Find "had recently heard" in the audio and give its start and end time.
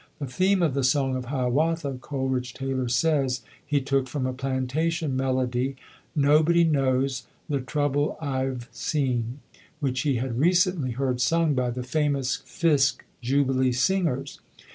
10.15-11.21